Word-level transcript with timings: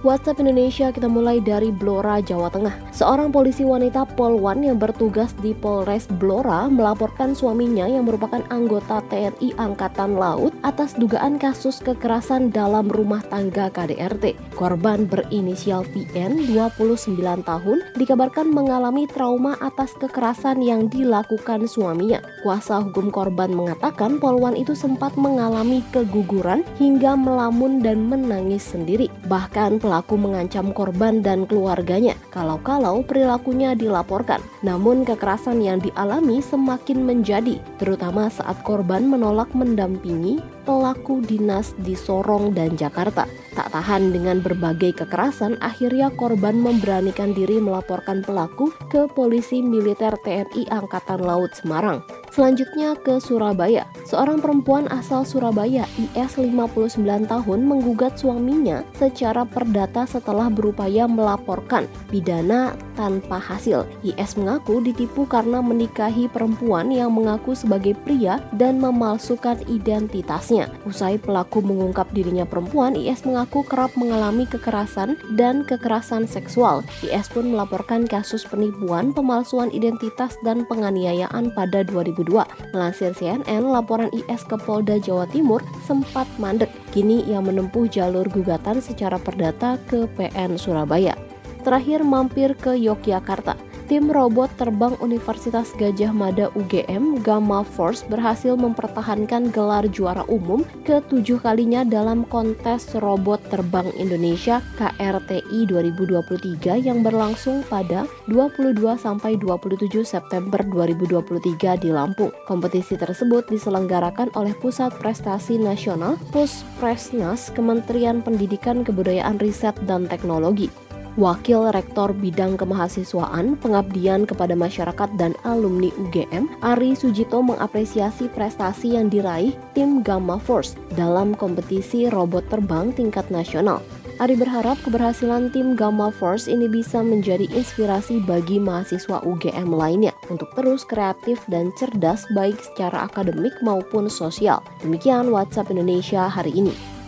WhatsApp 0.00 0.40
Indonesia 0.40 0.88
kita 0.88 1.12
mulai 1.12 1.44
dari 1.44 1.68
Blora, 1.68 2.24
Jawa 2.24 2.48
Tengah. 2.48 2.72
Seorang 2.88 3.28
polisi 3.28 3.68
wanita 3.68 4.08
Polwan 4.16 4.64
yang 4.64 4.80
bertugas 4.80 5.36
di 5.44 5.52
Polres 5.52 6.08
Blora 6.16 6.72
melaporkan 6.72 7.36
suaminya 7.36 7.84
yang 7.84 8.08
merupakan 8.08 8.40
anggota 8.48 9.04
TNI 9.12 9.60
Angkatan 9.60 10.16
Laut 10.16 10.56
atas 10.64 10.96
dugaan 10.96 11.36
kasus 11.36 11.84
kekerasan 11.84 12.48
dalam 12.48 12.88
rumah 12.88 13.20
tangga 13.28 13.68
KDRT. 13.68 14.56
Korban 14.56 15.04
berinisial 15.04 15.84
VN, 15.92 16.48
29 16.48 17.20
tahun, 17.44 17.78
dikabarkan 18.00 18.48
mengalami 18.48 19.04
trauma 19.04 19.60
atas 19.60 19.92
kekerasan 20.00 20.64
yang 20.64 20.88
dilakukan 20.88 21.68
suaminya. 21.68 22.24
Kuasa 22.40 22.80
hukum 22.88 23.12
korban 23.12 23.52
mengatakan 23.52 24.16
Polwan 24.16 24.56
itu 24.56 24.72
sempat 24.72 25.12
mengalami 25.20 25.84
keguguran 25.92 26.64
hingga 26.80 27.12
melamun 27.20 27.84
dan 27.84 28.08
menangis 28.08 28.64
sendiri. 28.64 29.12
Bahkan 29.28 29.89
pelaku 29.90 30.14
mengancam 30.14 30.70
korban 30.70 31.18
dan 31.18 31.50
keluarganya 31.50 32.14
kalau-kalau 32.30 33.02
perilakunya 33.02 33.74
dilaporkan. 33.74 34.38
Namun 34.62 35.02
kekerasan 35.02 35.58
yang 35.58 35.82
dialami 35.82 36.38
semakin 36.38 37.02
menjadi, 37.02 37.58
terutama 37.82 38.30
saat 38.30 38.62
korban 38.62 39.10
menolak 39.10 39.50
mendampingi 39.50 40.38
pelaku 40.70 41.18
dinas 41.26 41.74
di 41.82 41.98
Sorong 41.98 42.54
dan 42.54 42.78
Jakarta. 42.78 43.26
Tak 43.58 43.74
tahan 43.74 44.14
dengan 44.14 44.38
berbagai 44.38 45.02
kekerasan, 45.02 45.58
akhirnya 45.58 46.14
korban 46.14 46.54
memberanikan 46.62 47.34
diri 47.34 47.58
melaporkan 47.58 48.22
pelaku 48.22 48.70
ke 48.86 49.10
polisi 49.10 49.58
militer 49.58 50.14
TNI 50.22 50.70
Angkatan 50.70 51.26
Laut 51.26 51.50
Semarang. 51.58 52.06
Selanjutnya 52.30 52.94
ke 52.94 53.18
Surabaya. 53.18 53.82
Seorang 54.06 54.38
perempuan 54.38 54.86
asal 54.94 55.26
Surabaya, 55.26 55.82
IS 55.98 56.38
59 56.38 57.02
tahun, 57.26 57.60
menggugat 57.66 58.14
suaminya 58.14 58.86
secara 58.94 59.42
perdata 59.42 60.06
setelah 60.06 60.46
berupaya 60.46 61.10
melaporkan 61.10 61.90
pidana 62.06 62.70
tanpa 63.00 63.40
hasil. 63.40 63.88
IS 64.04 64.36
mengaku 64.36 64.84
ditipu 64.84 65.24
karena 65.24 65.64
menikahi 65.64 66.28
perempuan 66.28 66.92
yang 66.92 67.08
mengaku 67.16 67.56
sebagai 67.56 67.96
pria 68.04 68.44
dan 68.60 68.76
memalsukan 68.76 69.64
identitasnya. 69.64 70.68
Usai 70.84 71.16
pelaku 71.16 71.64
mengungkap 71.64 72.12
dirinya 72.12 72.44
perempuan, 72.44 72.92
IS 72.92 73.24
mengaku 73.24 73.64
kerap 73.64 73.96
mengalami 73.96 74.44
kekerasan 74.44 75.16
dan 75.40 75.64
kekerasan 75.64 76.28
seksual. 76.28 76.84
IS 77.00 77.32
pun 77.32 77.48
melaporkan 77.56 78.04
kasus 78.04 78.44
penipuan, 78.44 79.16
pemalsuan 79.16 79.72
identitas 79.72 80.36
dan 80.44 80.68
penganiayaan 80.68 81.56
pada 81.56 81.80
2000 81.80 82.10
2022. 82.10 82.74
Melansir 82.74 83.14
CNN, 83.14 83.62
laporan 83.70 84.10
IS 84.10 84.42
ke 84.44 84.58
Polda 84.58 84.98
Jawa 84.98 85.24
Timur 85.30 85.62
sempat 85.86 86.26
mandek. 86.42 86.68
Kini 86.90 87.22
ia 87.30 87.38
menempuh 87.38 87.86
jalur 87.86 88.26
gugatan 88.26 88.82
secara 88.82 89.16
perdata 89.16 89.78
ke 89.86 90.10
PN 90.18 90.58
Surabaya. 90.58 91.29
Terakhir 91.60 92.00
mampir 92.02 92.56
ke 92.56 92.76
Yogyakarta 92.76 93.70
tim 93.90 94.06
robot 94.06 94.54
terbang 94.54 94.94
Universitas 95.02 95.74
Gajah 95.74 96.14
Mada 96.14 96.46
UGM 96.54 97.26
Gamma 97.26 97.66
Force 97.66 98.06
berhasil 98.06 98.54
mempertahankan 98.54 99.50
gelar 99.50 99.82
juara 99.90 100.22
umum 100.30 100.62
ke 100.86 101.02
tujuh 101.10 101.42
kalinya 101.42 101.82
dalam 101.82 102.22
kontes 102.30 102.94
robot 103.02 103.42
terbang 103.50 103.90
Indonesia 103.98 104.62
KRTI 104.78 105.66
2023 105.66 106.86
yang 106.86 107.02
berlangsung 107.02 107.66
pada 107.66 108.06
22 108.30 108.78
sampai 108.94 109.34
27 109.34 109.90
September 110.06 110.62
2023 110.62 111.82
di 111.82 111.90
Lampung. 111.90 112.30
Kompetisi 112.46 112.94
tersebut 112.94 113.50
diselenggarakan 113.50 114.30
oleh 114.38 114.54
Pusat 114.54 115.02
Prestasi 115.02 115.58
Nasional 115.58 116.14
Puspresnas 116.30 117.50
Kementerian 117.50 118.22
Pendidikan 118.22 118.86
Kebudayaan 118.86 119.42
Riset 119.42 119.74
dan 119.90 120.06
Teknologi. 120.06 120.89
Wakil 121.18 121.74
Rektor 121.74 122.14
Bidang 122.14 122.54
Kemahasiswaan, 122.54 123.58
Pengabdian 123.58 124.30
kepada 124.30 124.54
Masyarakat 124.54 125.10
dan 125.18 125.34
Alumni 125.42 125.90
UGM, 125.98 126.46
Ari 126.62 126.94
Sujito 126.94 127.42
mengapresiasi 127.42 128.30
prestasi 128.30 128.94
yang 128.94 129.10
diraih 129.10 129.50
tim 129.74 130.06
Gamma 130.06 130.38
Force 130.38 130.78
dalam 130.94 131.34
kompetisi 131.34 132.06
robot 132.06 132.46
terbang 132.46 132.94
tingkat 132.94 133.26
nasional. 133.26 133.82
Ari 134.20 134.36
berharap 134.36 134.76
keberhasilan 134.84 135.48
tim 135.50 135.74
Gamma 135.74 136.12
Force 136.12 136.44
ini 136.46 136.68
bisa 136.68 137.00
menjadi 137.00 137.48
inspirasi 137.50 138.20
bagi 138.22 138.60
mahasiswa 138.60 139.24
UGM 139.24 139.72
lainnya 139.72 140.12
untuk 140.28 140.52
terus 140.52 140.84
kreatif 140.84 141.40
dan 141.48 141.72
cerdas 141.74 142.28
baik 142.36 142.60
secara 142.60 143.08
akademik 143.08 143.56
maupun 143.64 144.12
sosial. 144.12 144.60
Demikian 144.84 145.32
WhatsApp 145.32 145.72
Indonesia 145.72 146.28
hari 146.28 146.52
ini. 146.52 146.99